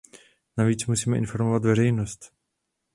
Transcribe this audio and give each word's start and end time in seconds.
Navíc 0.57 0.85
musíme 0.85 1.17
informovat 1.17 1.65
veřejnost. 1.65 2.33